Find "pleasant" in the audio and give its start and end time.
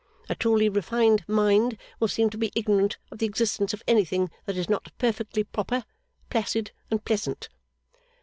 7.05-7.49